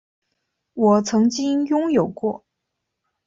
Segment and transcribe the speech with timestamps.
[0.73, 2.43] 我曾经拥有过